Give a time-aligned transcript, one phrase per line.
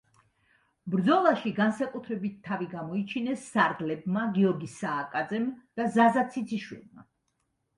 [0.93, 5.47] ბრძოლაში განსაკუთრებით თავი გამოიჩინეს სარდლებმა გიორგი სააკაძემ
[5.79, 7.07] და ზაზა ციციშვილმა.